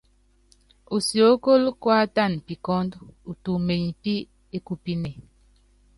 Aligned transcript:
Usiókóló 0.95 1.69
kuátana 1.81 2.37
pikɔ́ndɔ́, 2.45 3.01
utumenyi 3.31 3.91
pí 4.01 4.13
ékupíne. 4.55 5.11